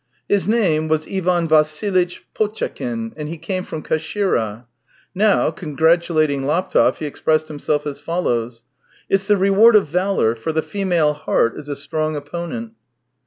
[0.27, 4.65] His name was Ivan Vassilitch Potchatkin, and he came from Kashira.
[5.13, 8.63] Now, congratulating Laptev, he expressed himself as follows:"
[9.11, 12.71] It's the reward of valour, for the femaJe heart is a strong opponent."